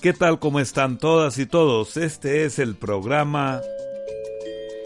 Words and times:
¿Qué 0.00 0.14
tal? 0.14 0.38
¿Cómo 0.38 0.60
están 0.60 0.96
todas 0.96 1.38
y 1.38 1.44
todos? 1.44 1.98
Este 1.98 2.46
es 2.46 2.58
el 2.58 2.74
programa 2.74 3.60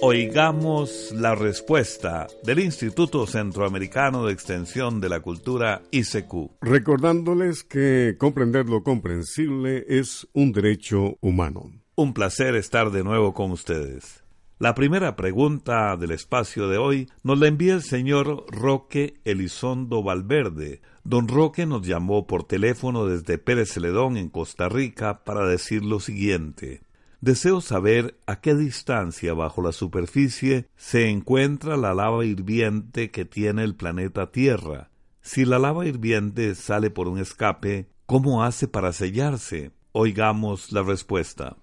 Oigamos 0.02 1.12
la 1.12 1.36
Respuesta 1.36 2.26
del 2.42 2.58
Instituto 2.58 3.28
Centroamericano 3.28 4.26
de 4.26 4.32
Extensión 4.32 5.00
de 5.00 5.08
la 5.08 5.20
Cultura 5.20 5.82
ICQ. 5.92 6.56
Recordándoles 6.60 7.62
que 7.62 8.16
comprender 8.18 8.66
lo 8.66 8.82
comprensible 8.82 9.84
es 9.86 10.26
un 10.32 10.50
derecho 10.50 11.16
humano. 11.20 11.70
Un 11.94 12.12
placer 12.12 12.56
estar 12.56 12.90
de 12.90 13.04
nuevo 13.04 13.34
con 13.34 13.52
ustedes. 13.52 14.23
La 14.64 14.74
primera 14.74 15.14
pregunta 15.14 15.94
del 15.98 16.12
espacio 16.12 16.68
de 16.68 16.78
hoy 16.78 17.10
nos 17.22 17.38
la 17.38 17.48
envía 17.48 17.74
el 17.74 17.82
señor 17.82 18.46
Roque 18.48 19.20
Elizondo 19.26 20.02
Valverde, 20.02 20.80
Don 21.02 21.28
Roque 21.28 21.66
nos 21.66 21.86
llamó 21.86 22.26
por 22.26 22.44
teléfono 22.44 23.04
desde 23.04 23.36
Pérez 23.36 23.74
Celedón, 23.74 24.16
en 24.16 24.30
Costa 24.30 24.70
Rica, 24.70 25.22
para 25.22 25.46
decir 25.46 25.84
lo 25.84 26.00
siguiente. 26.00 26.80
Deseo 27.20 27.60
saber 27.60 28.18
a 28.26 28.40
qué 28.40 28.54
distancia 28.54 29.34
bajo 29.34 29.60
la 29.60 29.72
superficie 29.72 30.70
se 30.76 31.10
encuentra 31.10 31.76
la 31.76 31.92
lava 31.92 32.24
hirviente 32.24 33.10
que 33.10 33.26
tiene 33.26 33.64
el 33.64 33.74
planeta 33.74 34.32
Tierra. 34.32 34.89
Si 35.20 35.44
la 35.44 35.58
lava 35.58 35.84
hirviente 35.84 36.55
sale 36.55 36.89
por 36.89 37.06
un 37.08 37.18
escape, 37.18 37.90
¿cómo 38.06 38.42
hace 38.42 38.66
para 38.66 38.94
sellarse? 38.94 39.72
Oigamos 39.92 40.72
la 40.72 40.83
respuesta. 40.83 41.58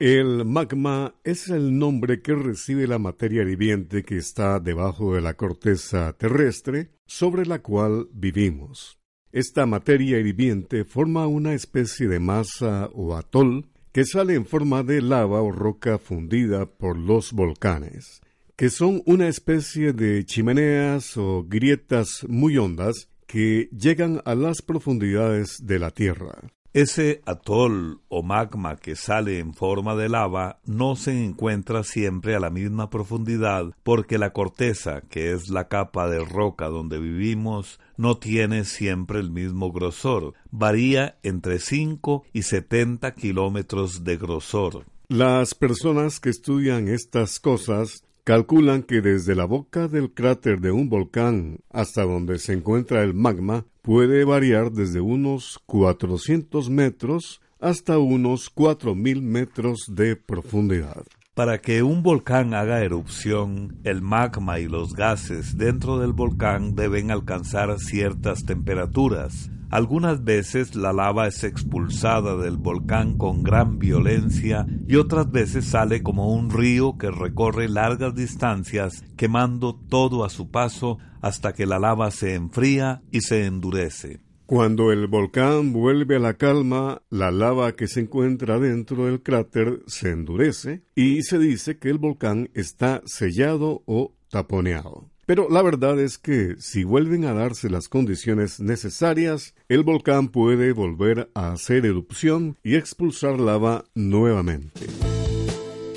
El 0.00 0.44
magma 0.44 1.14
es 1.22 1.48
el 1.48 1.78
nombre 1.78 2.20
que 2.20 2.34
recibe 2.34 2.88
la 2.88 2.98
materia 2.98 3.42
hirviente 3.42 4.02
que 4.02 4.16
está 4.16 4.58
debajo 4.58 5.14
de 5.14 5.20
la 5.20 5.34
corteza 5.34 6.12
terrestre 6.14 6.90
sobre 7.06 7.46
la 7.46 7.60
cual 7.60 8.08
vivimos. 8.12 8.98
Esta 9.30 9.66
materia 9.66 10.18
hirviente 10.18 10.84
forma 10.84 11.28
una 11.28 11.54
especie 11.54 12.08
de 12.08 12.18
masa 12.18 12.90
o 12.92 13.14
atol 13.14 13.68
que 13.92 14.04
sale 14.04 14.34
en 14.34 14.46
forma 14.46 14.82
de 14.82 15.00
lava 15.00 15.40
o 15.42 15.52
roca 15.52 15.98
fundida 15.98 16.66
por 16.66 16.98
los 16.98 17.32
volcanes, 17.32 18.20
que 18.56 18.70
son 18.70 19.00
una 19.06 19.28
especie 19.28 19.92
de 19.92 20.24
chimeneas 20.24 21.16
o 21.16 21.44
grietas 21.48 22.26
muy 22.28 22.58
hondas 22.58 23.08
que 23.28 23.68
llegan 23.70 24.20
a 24.24 24.34
las 24.34 24.60
profundidades 24.60 25.64
de 25.64 25.78
la 25.78 25.92
Tierra. 25.92 26.50
Ese 26.74 27.22
atol 27.24 28.00
o 28.08 28.24
magma 28.24 28.74
que 28.74 28.96
sale 28.96 29.38
en 29.38 29.54
forma 29.54 29.94
de 29.94 30.08
lava 30.08 30.58
no 30.64 30.96
se 30.96 31.24
encuentra 31.24 31.84
siempre 31.84 32.34
a 32.34 32.40
la 32.40 32.50
misma 32.50 32.90
profundidad 32.90 33.66
porque 33.84 34.18
la 34.18 34.32
corteza, 34.32 35.02
que 35.02 35.30
es 35.30 35.50
la 35.50 35.68
capa 35.68 36.08
de 36.08 36.24
roca 36.24 36.66
donde 36.66 36.98
vivimos, 36.98 37.78
no 37.96 38.16
tiene 38.18 38.64
siempre 38.64 39.20
el 39.20 39.30
mismo 39.30 39.70
grosor. 39.70 40.34
Varía 40.50 41.16
entre 41.22 41.60
5 41.60 42.24
y 42.32 42.42
70 42.42 43.14
kilómetros 43.14 44.02
de 44.02 44.16
grosor. 44.16 44.84
Las 45.06 45.54
personas 45.54 46.18
que 46.18 46.30
estudian 46.30 46.88
estas 46.88 47.38
cosas 47.38 48.02
calculan 48.24 48.82
que 48.82 49.02
desde 49.02 49.34
la 49.34 49.44
boca 49.44 49.86
del 49.86 50.12
cráter 50.12 50.60
de 50.60 50.72
un 50.72 50.88
volcán 50.88 51.58
hasta 51.70 52.02
donde 52.02 52.38
se 52.38 52.54
encuentra 52.54 53.02
el 53.02 53.12
magma 53.12 53.66
puede 53.82 54.24
variar 54.24 54.72
desde 54.72 55.00
unos 55.00 55.60
400 55.66 56.70
metros 56.70 57.42
hasta 57.60 57.98
unos 57.98 58.52
4.000 58.54 59.20
metros 59.20 59.84
de 59.88 60.16
profundidad. 60.16 61.04
Para 61.34 61.58
que 61.58 61.82
un 61.82 62.02
volcán 62.02 62.54
haga 62.54 62.82
erupción, 62.82 63.78
el 63.84 64.00
magma 64.02 64.60
y 64.60 64.68
los 64.68 64.94
gases 64.94 65.58
dentro 65.58 65.98
del 65.98 66.12
volcán 66.12 66.74
deben 66.74 67.10
alcanzar 67.10 67.78
ciertas 67.78 68.44
temperaturas. 68.44 69.50
Algunas 69.70 70.24
veces 70.24 70.74
la 70.74 70.92
lava 70.92 71.26
es 71.26 71.42
expulsada 71.44 72.36
del 72.36 72.56
volcán 72.56 73.18
con 73.18 73.42
gran 73.42 73.78
violencia 73.78 74.66
y 74.86 74.96
otras 74.96 75.30
veces 75.30 75.64
sale 75.64 76.02
como 76.02 76.32
un 76.32 76.50
río 76.50 76.96
que 76.98 77.10
recorre 77.10 77.68
largas 77.68 78.14
distancias 78.14 79.04
quemando 79.16 79.74
todo 79.74 80.24
a 80.24 80.30
su 80.30 80.50
paso 80.50 80.98
hasta 81.20 81.52
que 81.52 81.66
la 81.66 81.78
lava 81.78 82.10
se 82.10 82.34
enfría 82.34 83.02
y 83.10 83.22
se 83.22 83.46
endurece. 83.46 84.20
Cuando 84.46 84.92
el 84.92 85.06
volcán 85.06 85.72
vuelve 85.72 86.16
a 86.16 86.18
la 86.18 86.34
calma, 86.34 87.00
la 87.08 87.30
lava 87.30 87.72
que 87.72 87.88
se 87.88 88.00
encuentra 88.00 88.58
dentro 88.58 89.06
del 89.06 89.22
cráter 89.22 89.80
se 89.86 90.10
endurece 90.10 90.82
y 90.94 91.22
se 91.22 91.38
dice 91.38 91.78
que 91.78 91.88
el 91.88 91.96
volcán 91.96 92.50
está 92.52 93.00
sellado 93.06 93.82
o 93.86 94.14
taponeado. 94.28 95.13
Pero 95.26 95.48
la 95.50 95.62
verdad 95.62 95.98
es 96.00 96.18
que 96.18 96.56
si 96.58 96.84
vuelven 96.84 97.24
a 97.24 97.32
darse 97.32 97.70
las 97.70 97.88
condiciones 97.88 98.60
necesarias, 98.60 99.54
el 99.68 99.82
volcán 99.82 100.28
puede 100.28 100.72
volver 100.72 101.30
a 101.34 101.52
hacer 101.52 101.86
erupción 101.86 102.58
y 102.62 102.76
expulsar 102.76 103.40
lava 103.40 103.84
nuevamente. 103.94 105.13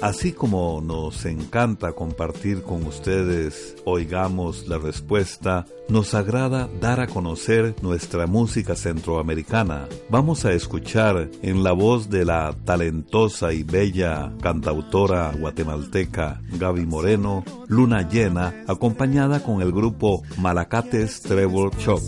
Así 0.02 0.32
como 0.32 0.80
nos 0.80 1.26
encanta 1.26 1.94
compartir 1.94 2.62
con 2.62 2.86
ustedes, 2.86 3.76
oigamos 3.84 4.68
la 4.68 4.78
respuesta, 4.78 5.66
nos 5.90 6.14
agrada 6.14 6.70
dar 6.80 7.00
a 7.00 7.08
conocer 7.08 7.76
nuestra 7.82 8.28
música 8.28 8.76
centroamericana. 8.76 9.88
Vamos 10.10 10.46
a 10.46 10.54
escuchar 10.54 11.32
en 11.42 11.64
la 11.64 11.72
voz 11.72 12.12
de 12.12 12.26
la 12.26 12.56
talentosa 12.64 13.54
y 13.54 13.64
bella 13.64 14.34
cantautora 14.40 15.32
guatemalteca 15.32 16.42
Gaby 16.52 16.86
Moreno, 16.86 17.44
Luna 17.68 18.08
Llena, 18.08 18.54
acompañada 18.68 19.42
con 19.42 19.64
el 19.64 19.72
grupo 19.72 20.22
Malacates 20.38 21.22
Trevor 21.22 21.76
Shop. 21.78 22.02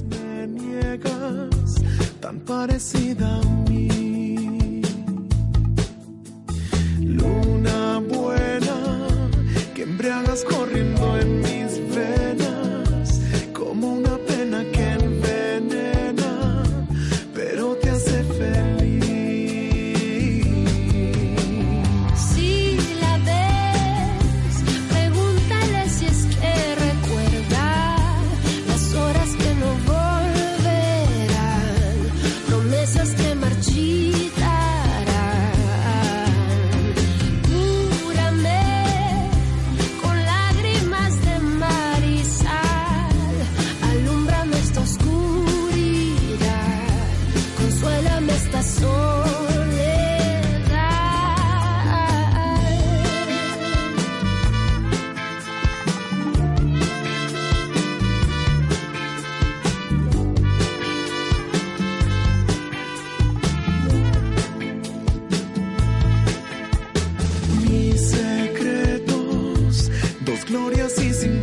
Corriendo 10.45 11.19
en 11.19 11.41
mis 11.41 11.68
Y 70.31 71.13
cinco 71.13 71.38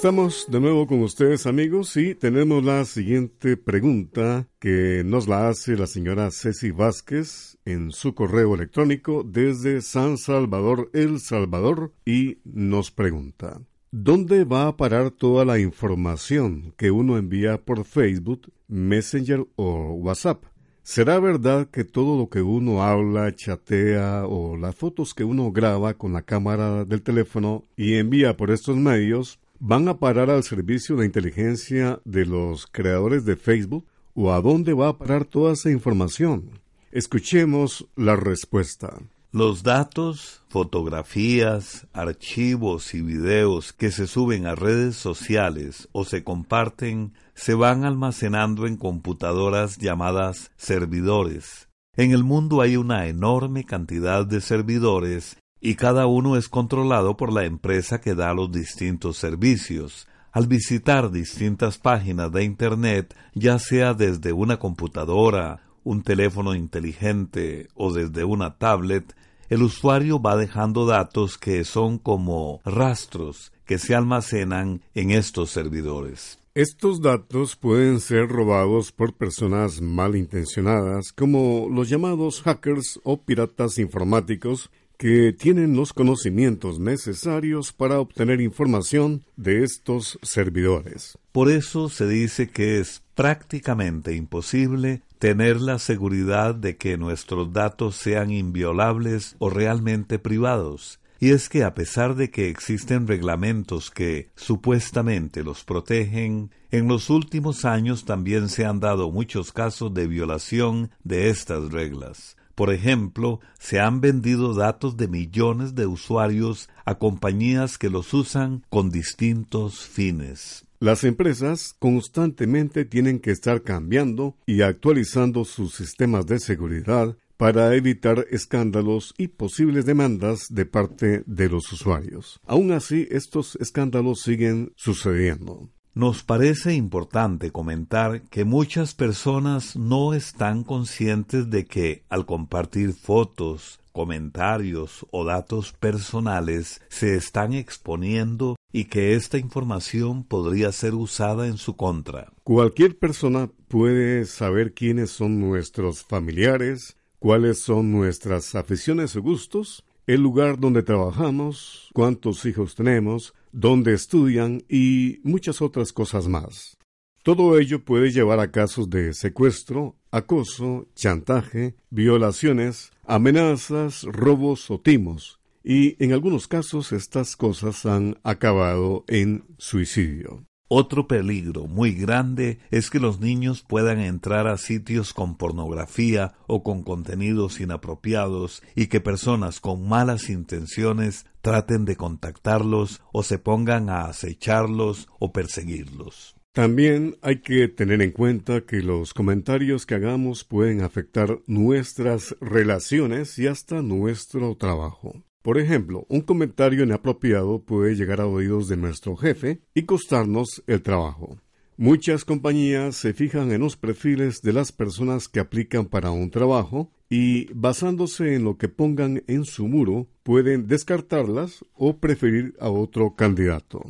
Estamos 0.00 0.46
de 0.48 0.60
nuevo 0.60 0.86
con 0.86 1.02
ustedes 1.02 1.46
amigos 1.46 1.94
y 1.98 2.14
tenemos 2.14 2.64
la 2.64 2.86
siguiente 2.86 3.58
pregunta 3.58 4.48
que 4.58 5.02
nos 5.04 5.28
la 5.28 5.50
hace 5.50 5.76
la 5.76 5.86
señora 5.86 6.30
Ceci 6.30 6.70
Vázquez 6.70 7.58
en 7.66 7.92
su 7.92 8.14
correo 8.14 8.54
electrónico 8.54 9.22
desde 9.22 9.82
San 9.82 10.16
Salvador, 10.16 10.88
El 10.94 11.20
Salvador 11.20 11.92
y 12.06 12.38
nos 12.44 12.90
pregunta 12.90 13.60
¿Dónde 13.90 14.44
va 14.44 14.68
a 14.68 14.76
parar 14.78 15.10
toda 15.10 15.44
la 15.44 15.58
información 15.58 16.72
que 16.78 16.90
uno 16.90 17.18
envía 17.18 17.62
por 17.62 17.84
Facebook, 17.84 18.50
Messenger 18.68 19.46
o 19.56 19.92
WhatsApp? 19.92 20.44
¿Será 20.82 21.20
verdad 21.20 21.68
que 21.70 21.84
todo 21.84 22.16
lo 22.16 22.30
que 22.30 22.40
uno 22.40 22.82
habla, 22.82 23.34
chatea 23.34 24.24
o 24.26 24.56
las 24.56 24.74
fotos 24.74 25.12
que 25.12 25.24
uno 25.24 25.52
graba 25.52 25.92
con 25.92 26.14
la 26.14 26.22
cámara 26.22 26.86
del 26.86 27.02
teléfono 27.02 27.66
y 27.76 27.96
envía 27.96 28.38
por 28.38 28.50
estos 28.50 28.78
medios 28.78 29.38
van 29.60 29.88
a 29.88 29.98
parar 29.98 30.30
al 30.30 30.42
servicio 30.42 30.96
de 30.96 31.06
inteligencia 31.06 32.00
de 32.04 32.24
los 32.24 32.66
creadores 32.66 33.24
de 33.24 33.36
Facebook? 33.36 33.86
¿O 34.14 34.32
a 34.32 34.40
dónde 34.40 34.72
va 34.72 34.88
a 34.88 34.98
parar 34.98 35.24
toda 35.24 35.52
esa 35.52 35.70
información? 35.70 36.50
Escuchemos 36.90 37.86
la 37.94 38.16
respuesta. 38.16 38.98
Los 39.30 39.62
datos, 39.62 40.42
fotografías, 40.48 41.86
archivos 41.92 42.94
y 42.94 43.02
videos 43.02 43.72
que 43.72 43.92
se 43.92 44.08
suben 44.08 44.46
a 44.46 44.56
redes 44.56 44.96
sociales 44.96 45.88
o 45.92 46.04
se 46.04 46.24
comparten 46.24 47.12
se 47.34 47.54
van 47.54 47.84
almacenando 47.84 48.66
en 48.66 48.76
computadoras 48.76 49.78
llamadas 49.78 50.50
servidores. 50.56 51.68
En 51.96 52.10
el 52.10 52.24
mundo 52.24 52.60
hay 52.60 52.76
una 52.76 53.06
enorme 53.06 53.64
cantidad 53.64 54.26
de 54.26 54.40
servidores 54.40 55.36
y 55.60 55.74
cada 55.74 56.06
uno 56.06 56.36
es 56.36 56.48
controlado 56.48 57.16
por 57.16 57.32
la 57.32 57.44
empresa 57.44 58.00
que 58.00 58.14
da 58.14 58.32
los 58.34 58.50
distintos 58.50 59.18
servicios. 59.18 60.08
Al 60.32 60.46
visitar 60.46 61.10
distintas 61.10 61.78
páginas 61.78 62.32
de 62.32 62.44
Internet, 62.44 63.16
ya 63.34 63.58
sea 63.58 63.94
desde 63.94 64.32
una 64.32 64.58
computadora, 64.58 65.62
un 65.84 66.02
teléfono 66.02 66.54
inteligente 66.54 67.68
o 67.74 67.92
desde 67.92 68.24
una 68.24 68.56
tablet, 68.56 69.14
el 69.48 69.62
usuario 69.62 70.22
va 70.22 70.36
dejando 70.36 70.86
datos 70.86 71.36
que 71.36 71.64
son 71.64 71.98
como 71.98 72.60
rastros 72.64 73.52
que 73.66 73.78
se 73.78 73.94
almacenan 73.94 74.82
en 74.94 75.10
estos 75.10 75.50
servidores. 75.50 76.38
Estos 76.54 77.00
datos 77.00 77.54
pueden 77.54 78.00
ser 78.00 78.28
robados 78.28 78.90
por 78.90 79.14
personas 79.14 79.80
malintencionadas, 79.80 81.12
como 81.12 81.68
los 81.70 81.88
llamados 81.88 82.42
hackers 82.42 83.00
o 83.04 83.22
piratas 83.22 83.78
informáticos, 83.78 84.70
que 85.00 85.32
tienen 85.32 85.76
los 85.76 85.94
conocimientos 85.94 86.78
necesarios 86.78 87.72
para 87.72 88.00
obtener 88.00 88.42
información 88.42 89.24
de 89.34 89.64
estos 89.64 90.18
servidores. 90.20 91.16
Por 91.32 91.50
eso 91.50 91.88
se 91.88 92.06
dice 92.06 92.50
que 92.50 92.80
es 92.80 93.02
prácticamente 93.14 94.14
imposible 94.14 95.00
tener 95.18 95.58
la 95.58 95.78
seguridad 95.78 96.54
de 96.54 96.76
que 96.76 96.98
nuestros 96.98 97.50
datos 97.54 97.96
sean 97.96 98.30
inviolables 98.30 99.36
o 99.38 99.48
realmente 99.48 100.18
privados. 100.18 101.00
Y 101.18 101.30
es 101.30 101.48
que 101.48 101.64
a 101.64 101.72
pesar 101.72 102.14
de 102.14 102.30
que 102.30 102.50
existen 102.50 103.06
reglamentos 103.06 103.90
que 103.90 104.28
supuestamente 104.36 105.42
los 105.42 105.64
protegen, 105.64 106.50
en 106.70 106.88
los 106.88 107.08
últimos 107.08 107.64
años 107.64 108.04
también 108.04 108.50
se 108.50 108.66
han 108.66 108.80
dado 108.80 109.10
muchos 109.10 109.50
casos 109.50 109.94
de 109.94 110.06
violación 110.06 110.90
de 111.04 111.30
estas 111.30 111.72
reglas. 111.72 112.36
Por 112.60 112.74
ejemplo, 112.74 113.40
se 113.58 113.80
han 113.80 114.02
vendido 114.02 114.52
datos 114.52 114.98
de 114.98 115.08
millones 115.08 115.74
de 115.74 115.86
usuarios 115.86 116.68
a 116.84 116.98
compañías 116.98 117.78
que 117.78 117.88
los 117.88 118.12
usan 118.12 118.66
con 118.68 118.90
distintos 118.90 119.86
fines. 119.86 120.66
Las 120.78 121.04
empresas 121.04 121.74
constantemente 121.78 122.84
tienen 122.84 123.18
que 123.18 123.30
estar 123.30 123.62
cambiando 123.62 124.36
y 124.44 124.60
actualizando 124.60 125.46
sus 125.46 125.74
sistemas 125.74 126.26
de 126.26 126.38
seguridad 126.38 127.16
para 127.38 127.74
evitar 127.74 128.26
escándalos 128.30 129.14
y 129.16 129.28
posibles 129.28 129.86
demandas 129.86 130.48
de 130.50 130.66
parte 130.66 131.22
de 131.24 131.48
los 131.48 131.72
usuarios. 131.72 132.40
Aún 132.46 132.72
así, 132.72 133.08
estos 133.10 133.56
escándalos 133.56 134.20
siguen 134.20 134.74
sucediendo. 134.76 135.70
Nos 135.92 136.22
parece 136.22 136.74
importante 136.74 137.50
comentar 137.50 138.22
que 138.30 138.44
muchas 138.44 138.94
personas 138.94 139.74
no 139.74 140.14
están 140.14 140.62
conscientes 140.62 141.50
de 141.50 141.66
que 141.66 142.04
al 142.08 142.26
compartir 142.26 142.92
fotos, 142.92 143.80
comentarios 143.90 145.04
o 145.10 145.24
datos 145.24 145.72
personales 145.72 146.80
se 146.88 147.16
están 147.16 147.54
exponiendo 147.54 148.54
y 148.72 148.84
que 148.84 149.14
esta 149.14 149.36
información 149.36 150.22
podría 150.22 150.70
ser 150.70 150.94
usada 150.94 151.48
en 151.48 151.58
su 151.58 151.74
contra. 151.74 152.32
Cualquier 152.44 152.96
persona 152.96 153.50
puede 153.66 154.26
saber 154.26 154.74
quiénes 154.74 155.10
son 155.10 155.40
nuestros 155.40 156.04
familiares, 156.04 156.96
cuáles 157.18 157.62
son 157.62 157.90
nuestras 157.90 158.54
aficiones 158.54 159.16
o 159.16 159.22
gustos, 159.22 159.84
el 160.06 160.22
lugar 160.22 160.60
donde 160.60 160.84
trabajamos, 160.84 161.90
cuántos 161.92 162.44
hijos 162.46 162.76
tenemos, 162.76 163.34
dónde 163.52 163.94
estudian 163.94 164.62
y 164.68 165.20
muchas 165.22 165.62
otras 165.62 165.92
cosas 165.92 166.28
más. 166.28 166.76
Todo 167.22 167.58
ello 167.58 167.84
puede 167.84 168.10
llevar 168.10 168.40
a 168.40 168.50
casos 168.50 168.88
de 168.88 169.12
secuestro, 169.12 169.96
acoso, 170.10 170.88
chantaje, 170.94 171.74
violaciones, 171.90 172.92
amenazas, 173.04 174.04
robos 174.04 174.70
o 174.70 174.80
timos, 174.80 175.38
y 175.62 176.02
en 176.02 176.12
algunos 176.12 176.48
casos 176.48 176.92
estas 176.92 177.36
cosas 177.36 177.84
han 177.84 178.18
acabado 178.22 179.04
en 179.06 179.44
suicidio. 179.58 180.46
Otro 180.72 181.08
peligro 181.08 181.66
muy 181.66 181.94
grande 181.94 182.60
es 182.70 182.90
que 182.90 183.00
los 183.00 183.18
niños 183.18 183.64
puedan 183.66 183.98
entrar 183.98 184.46
a 184.46 184.56
sitios 184.56 185.12
con 185.12 185.36
pornografía 185.36 186.34
o 186.46 186.62
con 186.62 186.84
contenidos 186.84 187.58
inapropiados 187.58 188.62
y 188.76 188.86
que 188.86 189.00
personas 189.00 189.58
con 189.58 189.88
malas 189.88 190.30
intenciones 190.30 191.26
traten 191.40 191.84
de 191.86 191.96
contactarlos 191.96 193.02
o 193.12 193.24
se 193.24 193.40
pongan 193.40 193.90
a 193.90 194.04
acecharlos 194.04 195.08
o 195.18 195.32
perseguirlos. 195.32 196.36
También 196.52 197.16
hay 197.20 197.40
que 197.40 197.66
tener 197.66 198.00
en 198.00 198.12
cuenta 198.12 198.60
que 198.60 198.80
los 198.80 199.12
comentarios 199.12 199.86
que 199.86 199.96
hagamos 199.96 200.44
pueden 200.44 200.82
afectar 200.82 201.40
nuestras 201.48 202.36
relaciones 202.40 203.36
y 203.40 203.48
hasta 203.48 203.82
nuestro 203.82 204.54
trabajo. 204.54 205.24
Por 205.42 205.58
ejemplo, 205.58 206.04
un 206.08 206.20
comentario 206.20 206.84
inapropiado 206.84 207.62
puede 207.62 207.94
llegar 207.94 208.20
a 208.20 208.26
oídos 208.26 208.68
de 208.68 208.76
nuestro 208.76 209.16
jefe 209.16 209.60
y 209.74 209.84
costarnos 209.84 210.62
el 210.66 210.82
trabajo. 210.82 211.38
Muchas 211.78 212.26
compañías 212.26 212.96
se 212.96 213.14
fijan 213.14 213.50
en 213.50 213.62
los 213.62 213.78
perfiles 213.78 214.42
de 214.42 214.52
las 214.52 214.70
personas 214.70 215.28
que 215.28 215.40
aplican 215.40 215.86
para 215.86 216.10
un 216.10 216.30
trabajo 216.30 216.90
y, 217.08 217.50
basándose 217.54 218.34
en 218.34 218.44
lo 218.44 218.58
que 218.58 218.68
pongan 218.68 219.24
en 219.28 219.46
su 219.46 219.66
muro, 219.66 220.06
pueden 220.22 220.66
descartarlas 220.66 221.64
o 221.74 221.96
preferir 221.96 222.54
a 222.60 222.68
otro 222.68 223.14
candidato. 223.16 223.82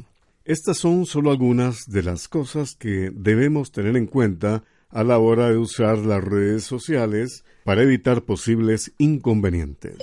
Estas 0.45 0.78
son 0.78 1.04
solo 1.04 1.33
algunas 1.33 1.87
de 1.87 2.04
las 2.04 2.28
cosas 2.28 2.76
que 2.76 3.11
debemos 3.12 3.73
tener 3.73 3.97
en 3.97 4.07
cuenta 4.07 4.62
a 4.88 5.02
la 5.02 5.19
hora 5.19 5.50
de 5.50 5.59
usar 5.59 5.99
las 5.99 6.23
redes 6.23 6.62
sociales 6.62 7.45
para 7.64 7.83
evitar 7.83 8.23
posibles 8.23 8.92
inconvenientes. 8.99 9.99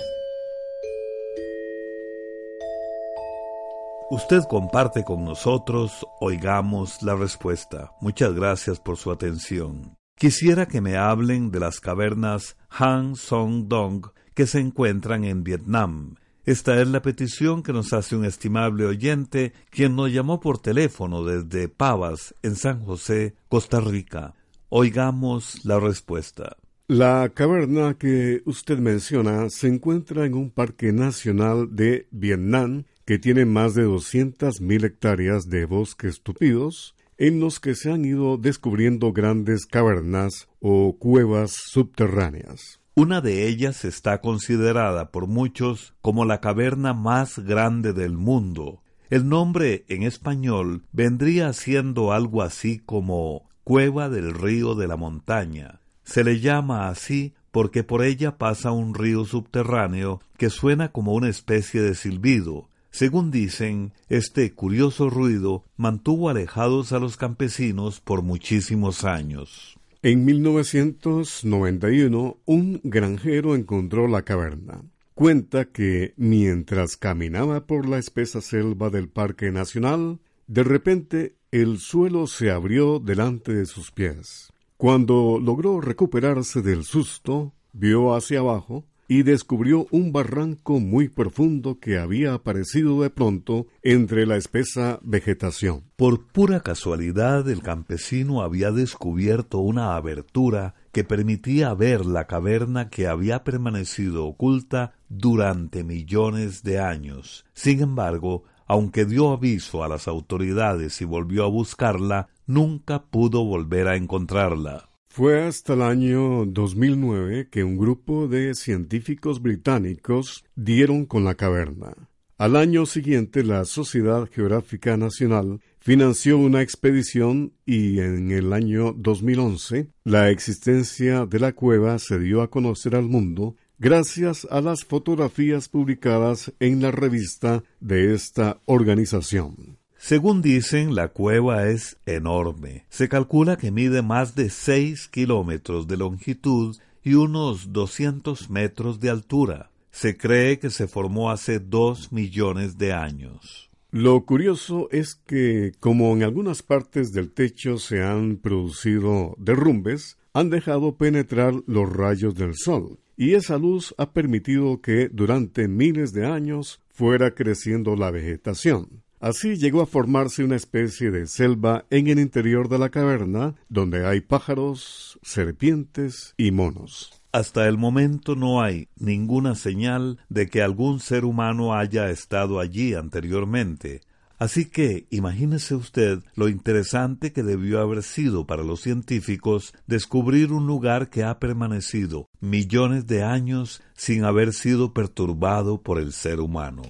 Usted 4.10 4.44
comparte 4.44 5.04
con 5.04 5.22
nosotros, 5.22 6.06
oigamos 6.18 7.02
la 7.02 7.14
respuesta. 7.14 7.92
Muchas 8.00 8.32
gracias 8.32 8.80
por 8.80 8.96
su 8.96 9.10
atención. 9.10 9.96
Quisiera 10.16 10.66
que 10.66 10.80
me 10.80 10.96
hablen 10.96 11.50
de 11.50 11.60
las 11.60 11.78
cavernas 11.78 12.56
Han 12.70 13.16
Song 13.16 13.68
Dong 13.68 14.06
que 14.32 14.46
se 14.46 14.60
encuentran 14.60 15.24
en 15.24 15.44
Vietnam. 15.44 16.14
Esta 16.46 16.80
es 16.80 16.88
la 16.88 17.02
petición 17.02 17.62
que 17.62 17.74
nos 17.74 17.92
hace 17.92 18.16
un 18.16 18.24
estimable 18.24 18.86
oyente, 18.86 19.52
quien 19.68 19.94
nos 19.94 20.10
llamó 20.10 20.40
por 20.40 20.58
teléfono 20.58 21.22
desde 21.22 21.68
Pavas, 21.68 22.34
en 22.42 22.56
San 22.56 22.82
José, 22.86 23.36
Costa 23.50 23.78
Rica. 23.78 24.32
Oigamos 24.70 25.66
la 25.66 25.78
respuesta. 25.78 26.56
La 26.86 27.30
caverna 27.34 27.98
que 27.98 28.40
usted 28.46 28.78
menciona 28.78 29.50
se 29.50 29.68
encuentra 29.68 30.24
en 30.24 30.32
un 30.32 30.50
parque 30.50 30.94
nacional 30.94 31.76
de 31.76 32.08
Vietnam 32.10 32.84
que 33.08 33.18
tiene 33.18 33.46
más 33.46 33.72
de 33.72 33.86
200.000 33.86 34.84
hectáreas 34.84 35.48
de 35.48 35.64
bosques 35.64 36.20
tupidos, 36.20 36.94
en 37.16 37.40
los 37.40 37.58
que 37.58 37.74
se 37.74 37.90
han 37.90 38.04
ido 38.04 38.36
descubriendo 38.36 39.14
grandes 39.14 39.64
cavernas 39.64 40.46
o 40.60 40.94
cuevas 40.98 41.52
subterráneas. 41.52 42.82
Una 42.94 43.22
de 43.22 43.48
ellas 43.48 43.86
está 43.86 44.20
considerada 44.20 45.10
por 45.10 45.26
muchos 45.26 45.94
como 46.02 46.26
la 46.26 46.42
caverna 46.42 46.92
más 46.92 47.38
grande 47.38 47.94
del 47.94 48.12
mundo. 48.12 48.82
El 49.08 49.26
nombre 49.26 49.86
en 49.88 50.02
español 50.02 50.84
vendría 50.92 51.54
siendo 51.54 52.12
algo 52.12 52.42
así 52.42 52.78
como 52.78 53.48
Cueva 53.64 54.10
del 54.10 54.34
Río 54.34 54.74
de 54.74 54.86
la 54.86 54.98
Montaña. 54.98 55.80
Se 56.04 56.24
le 56.24 56.40
llama 56.40 56.90
así 56.90 57.32
porque 57.52 57.84
por 57.84 58.04
ella 58.04 58.36
pasa 58.36 58.70
un 58.72 58.92
río 58.92 59.24
subterráneo 59.24 60.20
que 60.36 60.50
suena 60.50 60.92
como 60.92 61.14
una 61.14 61.30
especie 61.30 61.80
de 61.80 61.94
silbido, 61.94 62.68
según 62.98 63.30
dicen, 63.30 63.92
este 64.08 64.52
curioso 64.52 65.08
ruido 65.08 65.64
mantuvo 65.76 66.30
alejados 66.30 66.90
a 66.90 66.98
los 66.98 67.16
campesinos 67.16 68.00
por 68.00 68.22
muchísimos 68.22 69.04
años. 69.04 69.78
En 70.02 70.24
1991, 70.24 72.38
un 72.44 72.80
granjero 72.82 73.54
encontró 73.54 74.08
la 74.08 74.22
caverna. 74.22 74.82
Cuenta 75.14 75.66
que 75.66 76.14
mientras 76.16 76.96
caminaba 76.96 77.68
por 77.68 77.88
la 77.88 77.98
espesa 77.98 78.40
selva 78.40 78.90
del 78.90 79.08
Parque 79.08 79.52
Nacional, 79.52 80.18
de 80.48 80.64
repente 80.64 81.36
el 81.52 81.78
suelo 81.78 82.26
se 82.26 82.50
abrió 82.50 82.98
delante 82.98 83.54
de 83.54 83.66
sus 83.66 83.92
pies. 83.92 84.52
Cuando 84.76 85.38
logró 85.40 85.80
recuperarse 85.80 86.62
del 86.62 86.82
susto, 86.82 87.52
vio 87.72 88.16
hacia 88.16 88.40
abajo 88.40 88.84
y 89.08 89.22
descubrió 89.22 89.86
un 89.90 90.12
barranco 90.12 90.78
muy 90.78 91.08
profundo 91.08 91.80
que 91.80 91.98
había 91.98 92.34
aparecido 92.34 93.02
de 93.02 93.08
pronto 93.08 93.66
entre 93.82 94.26
la 94.26 94.36
espesa 94.36 95.00
vegetación. 95.02 95.84
Por 95.96 96.26
pura 96.26 96.60
casualidad 96.60 97.48
el 97.48 97.62
campesino 97.62 98.42
había 98.42 98.70
descubierto 98.70 99.58
una 99.58 99.96
abertura 99.96 100.74
que 100.92 101.04
permitía 101.04 101.72
ver 101.72 102.04
la 102.04 102.26
caverna 102.26 102.90
que 102.90 103.06
había 103.06 103.44
permanecido 103.44 104.26
oculta 104.26 104.92
durante 105.08 105.84
millones 105.84 106.62
de 106.62 106.78
años. 106.78 107.46
Sin 107.54 107.80
embargo, 107.80 108.44
aunque 108.66 109.06
dio 109.06 109.32
aviso 109.32 109.82
a 109.82 109.88
las 109.88 110.06
autoridades 110.06 111.00
y 111.00 111.06
volvió 111.06 111.44
a 111.44 111.48
buscarla, 111.48 112.28
nunca 112.46 113.04
pudo 113.04 113.42
volver 113.44 113.88
a 113.88 113.96
encontrarla. 113.96 114.90
Fue 115.08 115.42
hasta 115.42 115.72
el 115.72 115.82
año 115.82 116.44
2009 116.46 117.48
que 117.50 117.64
un 117.64 117.76
grupo 117.76 118.28
de 118.28 118.54
científicos 118.54 119.42
británicos 119.42 120.44
dieron 120.54 121.06
con 121.06 121.24
la 121.24 121.34
caverna. 121.34 122.08
Al 122.36 122.54
año 122.54 122.86
siguiente, 122.86 123.42
la 123.42 123.64
Sociedad 123.64 124.28
Geográfica 124.30 124.96
Nacional 124.96 125.60
financió 125.80 126.38
una 126.38 126.62
expedición 126.62 127.52
y 127.66 127.98
en 127.98 128.30
el 128.30 128.52
año 128.52 128.92
2011 128.92 129.88
la 130.04 130.30
existencia 130.30 131.26
de 131.26 131.40
la 131.40 131.52
cueva 131.52 131.98
se 131.98 132.20
dio 132.20 132.40
a 132.40 132.50
conocer 132.50 132.94
al 132.94 133.08
mundo 133.08 133.56
gracias 133.78 134.46
a 134.50 134.60
las 134.60 134.84
fotografías 134.84 135.68
publicadas 135.68 136.52
en 136.60 136.80
la 136.80 136.92
revista 136.92 137.64
de 137.80 138.14
esta 138.14 138.60
organización. 138.66 139.78
Según 139.98 140.42
dicen, 140.42 140.94
la 140.94 141.08
cueva 141.08 141.68
es 141.68 141.98
enorme. 142.06 142.86
Se 142.88 143.08
calcula 143.08 143.56
que 143.56 143.72
mide 143.72 144.00
más 144.00 144.36
de 144.36 144.48
seis 144.48 145.08
kilómetros 145.08 145.88
de 145.88 145.96
longitud 145.96 146.76
y 147.02 147.14
unos 147.14 147.72
200 147.72 148.48
metros 148.48 149.00
de 149.00 149.10
altura. 149.10 149.70
Se 149.90 150.16
cree 150.16 150.60
que 150.60 150.70
se 150.70 150.86
formó 150.86 151.30
hace 151.30 151.58
dos 151.58 152.12
millones 152.12 152.78
de 152.78 152.92
años. 152.92 153.68
Lo 153.90 154.24
curioso 154.24 154.88
es 154.92 155.14
que, 155.14 155.72
como 155.80 156.14
en 156.14 156.22
algunas 156.22 156.62
partes 156.62 157.12
del 157.12 157.32
techo 157.32 157.78
se 157.78 158.02
han 158.02 158.36
producido 158.36 159.34
derrumbes, 159.38 160.16
han 160.32 160.50
dejado 160.50 160.96
penetrar 160.96 161.54
los 161.66 161.92
rayos 161.92 162.34
del 162.36 162.54
sol, 162.54 162.98
y 163.16 163.34
esa 163.34 163.58
luz 163.58 163.94
ha 163.98 164.12
permitido 164.12 164.80
que 164.80 165.08
durante 165.08 165.66
miles 165.66 166.12
de 166.12 166.26
años 166.26 166.80
fuera 166.88 167.34
creciendo 167.34 167.96
la 167.96 168.10
vegetación. 168.10 169.02
Así 169.20 169.56
llegó 169.56 169.82
a 169.82 169.86
formarse 169.86 170.44
una 170.44 170.56
especie 170.56 171.10
de 171.10 171.26
selva 171.26 171.84
en 171.90 172.06
el 172.06 172.20
interior 172.20 172.68
de 172.68 172.78
la 172.78 172.90
caverna, 172.90 173.54
donde 173.68 174.06
hay 174.06 174.20
pájaros, 174.20 175.18
serpientes 175.22 176.34
y 176.36 176.52
monos. 176.52 177.20
Hasta 177.32 177.66
el 177.68 177.78
momento 177.78 178.36
no 178.36 178.62
hay 178.62 178.88
ninguna 178.96 179.54
señal 179.54 180.18
de 180.28 180.48
que 180.48 180.62
algún 180.62 181.00
ser 181.00 181.24
humano 181.24 181.74
haya 181.74 182.10
estado 182.10 182.60
allí 182.60 182.94
anteriormente. 182.94 184.02
Así 184.38 184.66
que 184.66 185.08
imagínese 185.10 185.74
usted 185.74 186.20
lo 186.36 186.48
interesante 186.48 187.32
que 187.32 187.42
debió 187.42 187.80
haber 187.80 188.04
sido 188.04 188.46
para 188.46 188.62
los 188.62 188.80
científicos 188.80 189.74
descubrir 189.88 190.52
un 190.52 190.66
lugar 190.66 191.10
que 191.10 191.24
ha 191.24 191.40
permanecido 191.40 192.28
millones 192.40 193.08
de 193.08 193.24
años 193.24 193.82
sin 193.94 194.24
haber 194.24 194.52
sido 194.52 194.94
perturbado 194.94 195.82
por 195.82 195.98
el 195.98 196.12
ser 196.12 196.38
humano. 196.38 196.82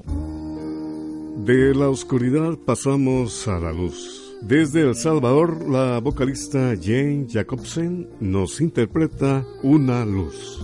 De 1.38 1.73
la 1.73 1.88
oscuridad 1.88 2.59
pasamos 2.66 3.47
a 3.47 3.61
la 3.61 3.73
luz. 3.73 4.37
Desde 4.42 4.80
El 4.80 4.97
Salvador, 4.97 5.68
la 5.71 6.00
vocalista 6.00 6.75
Jane 6.80 7.28
Jacobsen 7.30 8.09
nos 8.18 8.61
interpreta 8.61 9.47
Una 9.62 10.04
luz. 10.04 10.61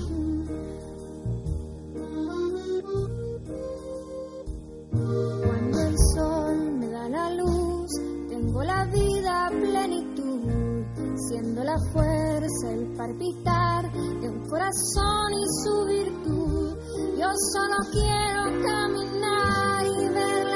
Cuando 4.90 5.80
el 5.80 5.94
sol 6.12 6.72
me 6.80 6.88
da 6.88 7.08
la 7.08 7.30
luz, 7.30 7.90
tengo 8.28 8.64
la 8.64 8.84
vida 8.86 9.46
a 9.46 9.50
plenitud, 9.50 10.84
siendo 11.28 11.62
la 11.62 11.78
fuerza, 11.92 12.72
el 12.72 12.86
palpitar 12.96 13.92
de 13.92 14.28
un 14.28 14.48
corazón 14.48 15.32
y 15.32 15.46
su 15.62 15.86
virtud. 15.86 16.76
Yo 17.16 17.28
solo 17.52 17.76
quiero 17.92 18.62
caminar 18.62 19.86
y 19.86 20.08
ver 20.08 20.53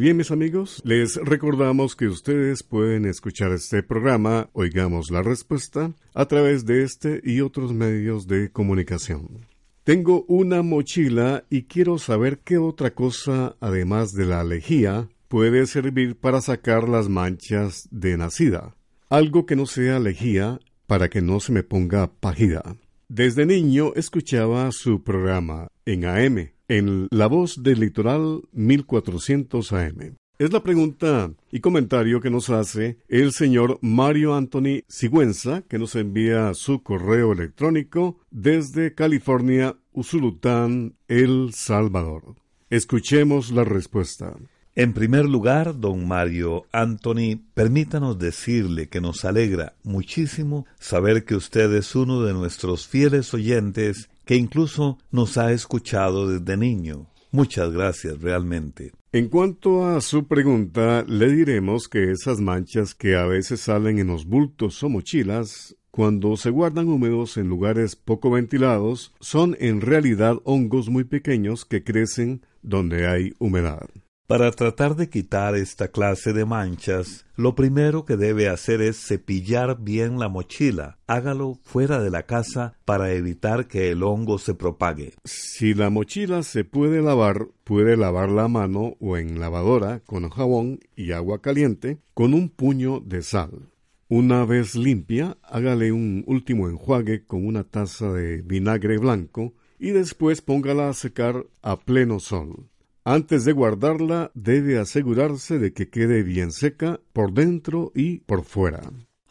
bien, 0.00 0.16
mis 0.16 0.30
amigos, 0.30 0.80
les 0.82 1.16
recordamos 1.16 1.94
que 1.94 2.08
ustedes 2.08 2.62
pueden 2.62 3.04
escuchar 3.04 3.52
este 3.52 3.82
programa, 3.82 4.48
Oigamos 4.54 5.10
la 5.10 5.22
Respuesta, 5.22 5.92
a 6.14 6.24
través 6.26 6.64
de 6.64 6.82
este 6.84 7.20
y 7.22 7.42
otros 7.42 7.74
medios 7.74 8.26
de 8.26 8.50
comunicación. 8.50 9.46
Tengo 9.84 10.24
una 10.26 10.62
mochila 10.62 11.44
y 11.50 11.64
quiero 11.64 11.98
saber 11.98 12.38
qué 12.38 12.56
otra 12.56 12.94
cosa, 12.94 13.56
además 13.60 14.12
de 14.12 14.24
la 14.24 14.42
lejía, 14.42 15.08
puede 15.28 15.66
servir 15.66 16.16
para 16.16 16.40
sacar 16.40 16.88
las 16.88 17.10
manchas 17.10 17.86
de 17.90 18.16
nacida. 18.16 18.74
Algo 19.10 19.44
que 19.44 19.54
no 19.54 19.66
sea 19.66 19.98
lejía 19.98 20.60
para 20.86 21.10
que 21.10 21.20
no 21.20 21.40
se 21.40 21.52
me 21.52 21.62
ponga 21.62 22.10
pajida. 22.10 22.62
Desde 23.08 23.44
niño 23.44 23.92
escuchaba 23.96 24.70
su 24.72 25.02
programa 25.02 25.68
en 25.84 26.06
AM, 26.06 26.52
en 26.70 27.08
La 27.10 27.26
Voz 27.26 27.64
del 27.64 27.80
Litoral 27.80 28.42
1400 28.52 29.72
AM. 29.72 30.16
Es 30.38 30.52
la 30.52 30.62
pregunta 30.62 31.32
y 31.50 31.58
comentario 31.58 32.20
que 32.20 32.30
nos 32.30 32.48
hace 32.48 32.98
el 33.08 33.32
señor 33.32 33.80
Mario 33.82 34.36
Anthony 34.36 34.84
Sigüenza, 34.86 35.62
que 35.62 35.80
nos 35.80 35.96
envía 35.96 36.54
su 36.54 36.84
correo 36.84 37.32
electrónico 37.32 38.20
desde 38.30 38.94
California, 38.94 39.76
Usulután, 39.92 40.94
El 41.08 41.50
Salvador. 41.52 42.36
Escuchemos 42.70 43.50
la 43.50 43.64
respuesta. 43.64 44.36
En 44.76 44.92
primer 44.92 45.24
lugar, 45.24 45.80
don 45.80 46.06
Mario 46.06 46.66
Anthony, 46.70 47.40
permítanos 47.54 48.16
decirle 48.20 48.88
que 48.88 49.00
nos 49.00 49.24
alegra 49.24 49.74
muchísimo 49.82 50.66
saber 50.78 51.24
que 51.24 51.34
usted 51.34 51.74
es 51.74 51.96
uno 51.96 52.22
de 52.22 52.32
nuestros 52.32 52.86
fieles 52.86 53.34
oyentes 53.34 54.08
que 54.30 54.36
incluso 54.36 54.96
nos 55.10 55.36
ha 55.38 55.50
escuchado 55.50 56.28
desde 56.28 56.56
niño. 56.56 57.08
Muchas 57.32 57.72
gracias 57.72 58.20
realmente. 58.20 58.92
En 59.10 59.26
cuanto 59.28 59.84
a 59.84 60.00
su 60.00 60.28
pregunta, 60.28 61.04
le 61.08 61.32
diremos 61.32 61.88
que 61.88 62.12
esas 62.12 62.38
manchas 62.38 62.94
que 62.94 63.16
a 63.16 63.24
veces 63.24 63.62
salen 63.62 63.98
en 63.98 64.06
los 64.06 64.26
bultos 64.26 64.84
o 64.84 64.88
mochilas, 64.88 65.74
cuando 65.90 66.36
se 66.36 66.50
guardan 66.50 66.86
húmedos 66.86 67.38
en 67.38 67.48
lugares 67.48 67.96
poco 67.96 68.30
ventilados, 68.30 69.12
son 69.18 69.56
en 69.58 69.80
realidad 69.80 70.36
hongos 70.44 70.90
muy 70.90 71.02
pequeños 71.02 71.64
que 71.64 71.82
crecen 71.82 72.46
donde 72.62 73.08
hay 73.08 73.32
humedad. 73.40 73.88
Para 74.30 74.52
tratar 74.52 74.94
de 74.94 75.08
quitar 75.08 75.56
esta 75.56 75.88
clase 75.88 76.32
de 76.32 76.44
manchas, 76.44 77.26
lo 77.34 77.56
primero 77.56 78.04
que 78.04 78.16
debe 78.16 78.48
hacer 78.48 78.80
es 78.80 78.96
cepillar 78.96 79.80
bien 79.80 80.20
la 80.20 80.28
mochila. 80.28 80.98
Hágalo 81.08 81.58
fuera 81.64 82.00
de 82.00 82.10
la 82.10 82.26
casa 82.26 82.78
para 82.84 83.12
evitar 83.12 83.66
que 83.66 83.90
el 83.90 84.04
hongo 84.04 84.38
se 84.38 84.54
propague. 84.54 85.14
Si 85.24 85.74
la 85.74 85.90
mochila 85.90 86.44
se 86.44 86.62
puede 86.62 87.02
lavar, 87.02 87.48
puede 87.64 87.96
lavarla 87.96 88.44
a 88.44 88.48
mano 88.48 88.94
o 89.00 89.16
en 89.16 89.40
lavadora 89.40 89.98
con 90.06 90.30
jabón 90.30 90.78
y 90.94 91.10
agua 91.10 91.42
caliente 91.42 91.98
con 92.14 92.32
un 92.32 92.50
puño 92.50 93.00
de 93.00 93.22
sal. 93.22 93.72
Una 94.06 94.44
vez 94.44 94.76
limpia, 94.76 95.38
hágale 95.42 95.90
un 95.90 96.22
último 96.28 96.68
enjuague 96.68 97.24
con 97.24 97.44
una 97.44 97.64
taza 97.64 98.12
de 98.12 98.42
vinagre 98.42 98.96
blanco 98.98 99.54
y 99.80 99.90
después 99.90 100.40
póngala 100.40 100.88
a 100.88 100.94
secar 100.94 101.46
a 101.62 101.80
pleno 101.80 102.20
sol. 102.20 102.70
Antes 103.04 103.44
de 103.44 103.52
guardarla, 103.52 104.30
debe 104.34 104.78
asegurarse 104.78 105.58
de 105.58 105.72
que 105.72 105.88
quede 105.88 106.22
bien 106.22 106.52
seca 106.52 107.00
por 107.12 107.32
dentro 107.32 107.92
y 107.94 108.18
por 108.18 108.44
fuera. 108.44 108.82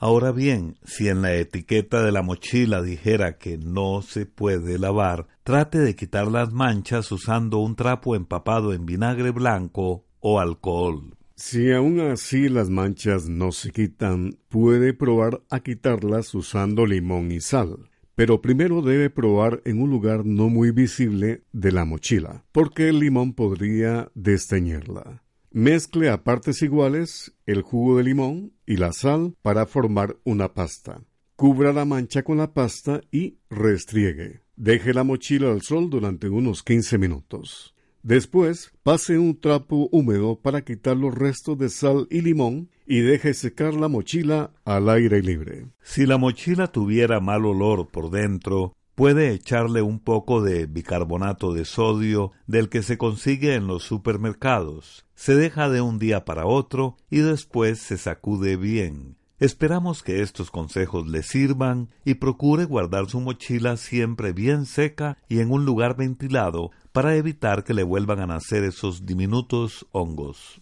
Ahora 0.02 0.32
bien, 0.32 0.78
si 0.86 1.10
en 1.10 1.22
la 1.22 1.36
etiqueta 1.36 2.02
de 2.04 2.12
la 2.12 2.22
mochila 2.22 2.82
dijera 2.82 3.38
que 3.38 3.58
no 3.58 4.02
se 4.02 4.26
puede 4.26 4.80
lavar, 4.80 5.28
trate 5.44 5.78
de 5.80 5.96
quitar 5.96 6.28
las 6.28 6.54
manchas 6.54 7.12
usando 7.12 7.60
un 7.60 7.76
trapo 7.76 8.16
empapado 8.16 8.74
en 8.74 8.86
vinagre 8.86 9.32
blanco 9.32 10.06
o 10.20 10.40
alcohol. 10.40 11.18
Si 11.36 11.72
aún 11.72 12.00
así 12.00 12.50
las 12.50 12.70
manchas 12.70 13.30
no 13.30 13.52
se 13.52 13.72
quitan, 13.72 14.38
puede 14.50 14.94
probar 14.94 15.42
a 15.50 15.60
quitarlas 15.60 16.34
usando 16.34 16.86
limón 16.86 17.32
y 17.32 17.40
sal. 17.40 17.89
Pero 18.20 18.42
primero 18.42 18.82
debe 18.82 19.10
probar 19.10 19.62
en 19.64 19.82
un 19.82 19.90
lugar 19.90 20.26
no 20.26 20.50
muy 20.50 20.72
visible 20.72 21.46
de 21.54 21.72
la 21.72 21.86
mochila, 21.86 22.44
porque 22.52 22.90
el 22.90 23.00
limón 23.00 23.32
podría 23.32 24.12
desteñirla. 24.14 25.24
Mezcle 25.52 26.10
a 26.10 26.22
partes 26.26 26.62
iguales 26.62 27.34
el 27.46 27.62
jugo 27.62 27.96
de 27.96 28.04
limón 28.04 28.52
y 28.66 28.76
la 28.76 28.92
sal 28.92 29.38
para 29.42 29.66
formar 29.66 30.18
una 30.26 30.54
pasta. 30.54 31.02
Cubra 31.38 31.72
la 31.72 31.86
mancha 31.86 32.24
con 32.24 32.40
la 32.40 32.54
pasta 32.54 33.00
y 33.10 33.38
restriegue. 33.50 34.42
Deje 34.58 34.94
la 34.94 35.06
mochila 35.06 35.50
al 35.50 35.62
sol 35.62 35.90
durante 35.90 36.28
unos 36.28 36.62
15 36.62 36.98
minutos. 36.98 37.74
Después, 38.04 38.72
pase 38.82 39.18
un 39.18 39.40
trapo 39.40 39.90
húmedo 39.92 40.40
para 40.40 40.64
quitar 40.64 40.96
los 40.96 41.14
restos 41.14 41.58
de 41.58 41.70
sal 41.70 42.08
y 42.10 42.22
limón 42.22 42.70
y 42.86 43.02
deje 43.02 43.34
secar 43.34 43.74
la 43.74 43.88
mochila 43.88 44.52
al 44.66 44.90
aire 44.90 45.22
libre. 45.22 45.68
Si 45.82 46.06
la 46.06 46.18
mochila 46.18 46.68
tuviera 46.68 47.20
mal 47.20 47.46
olor 47.46 47.90
por 47.90 48.10
dentro, 48.10 48.74
puede 48.96 49.32
echarle 49.32 49.82
un 49.82 50.00
poco 50.00 50.42
de 50.42 50.66
bicarbonato 50.66 51.54
de 51.54 51.66
sodio 51.66 52.32
del 52.48 52.68
que 52.70 52.84
se 52.84 52.98
consigue 52.98 53.56
en 53.56 53.68
los 53.68 53.84
supermercados. 53.84 55.06
Se 55.16 55.36
deja 55.36 55.70
de 55.70 55.82
un 55.82 56.00
día 56.00 56.26
para 56.26 56.46
otro 56.46 56.98
y 57.10 57.20
después 57.20 57.80
se 57.80 57.98
sacude 57.98 58.58
bien. 58.58 59.19
Esperamos 59.40 60.04
que 60.04 60.22
estos 60.22 60.52
consejos 60.52 61.08
le 61.08 61.24
sirvan 61.24 61.90
y 62.04 62.16
procure 62.16 62.66
guardar 62.66 63.10
su 63.10 63.22
mochila 63.22 63.78
siempre 63.78 64.34
bien 64.34 64.66
seca 64.66 65.18
y 65.30 65.40
en 65.40 65.52
un 65.52 65.64
lugar 65.64 65.96
ventilado 65.96 66.72
para 66.92 67.16
evitar 67.16 67.64
que 67.64 67.74
le 67.74 67.84
vuelvan 67.84 68.20
a 68.20 68.28
nacer 68.28 68.66
esos 68.66 69.06
diminutos 69.06 69.88
hongos. 69.94 70.62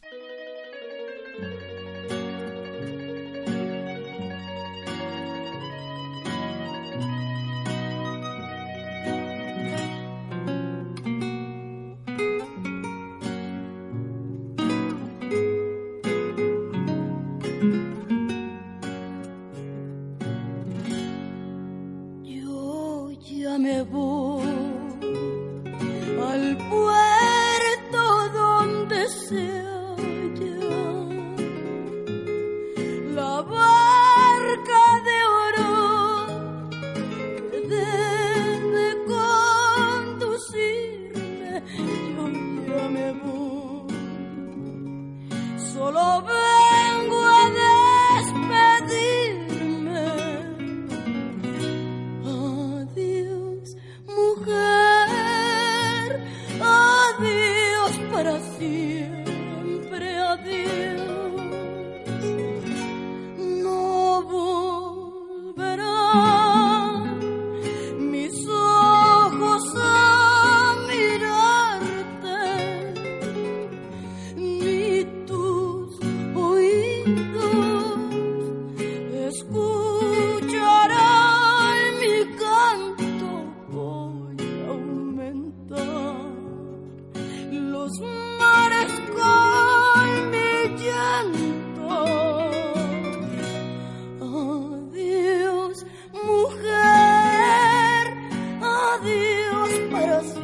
Solo 45.77 46.36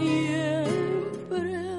siempre. 0.04 1.73